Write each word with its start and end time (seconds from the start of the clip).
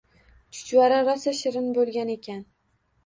Chuchvara 0.59 0.97
rosa 1.09 1.35
shirin 1.41 1.67
bo’lgan 1.79 2.13
ekan. 2.17 2.45